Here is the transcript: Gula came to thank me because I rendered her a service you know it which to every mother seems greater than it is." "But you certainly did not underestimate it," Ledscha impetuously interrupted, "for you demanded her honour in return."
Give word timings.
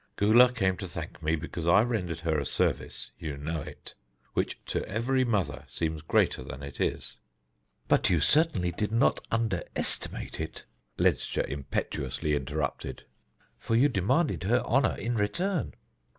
Gula 0.15 0.51
came 0.51 0.77
to 0.77 0.87
thank 0.87 1.21
me 1.21 1.35
because 1.35 1.67
I 1.67 1.83
rendered 1.83 2.21
her 2.21 2.39
a 2.39 2.43
service 2.43 3.11
you 3.19 3.37
know 3.37 3.61
it 3.61 3.93
which 4.33 4.57
to 4.65 4.83
every 4.87 5.23
mother 5.23 5.63
seems 5.67 6.01
greater 6.01 6.43
than 6.43 6.63
it 6.63 6.81
is." 6.81 7.17
"But 7.87 8.09
you 8.09 8.19
certainly 8.19 8.71
did 8.71 8.91
not 8.91 9.19
underestimate 9.29 10.39
it," 10.39 10.65
Ledscha 10.97 11.47
impetuously 11.47 12.33
interrupted, 12.33 13.05
"for 13.59 13.75
you 13.75 13.89
demanded 13.89 14.41
her 14.45 14.61
honour 14.61 14.95
in 14.97 15.13
return." 15.17 15.75